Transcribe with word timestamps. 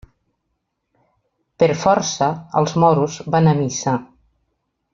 Per 1.63 1.67
força, 1.83 2.31
els 2.63 2.73
moros 2.85 3.19
van 3.37 3.51
a 3.53 3.55
missa. 3.61 3.95